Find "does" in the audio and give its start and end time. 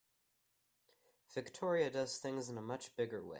1.91-2.17